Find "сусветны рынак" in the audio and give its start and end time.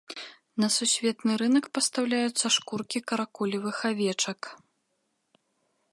0.75-1.65